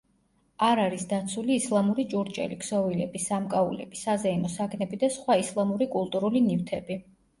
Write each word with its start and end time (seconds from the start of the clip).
არ 0.67 0.79
არის 0.83 1.03
დაცული 1.09 1.57
ისლამური 1.61 2.05
ჭურჭელი, 2.15 2.57
ქსოვილები, 2.63 3.21
სამკაულები, 3.27 4.01
საზეიმო 4.07 4.51
საგნები 4.55 5.01
და 5.05 5.11
სხვა 5.19 5.37
ისლამური 5.43 5.89
კულტურული 5.97 6.43
ნივთები. 6.49 6.99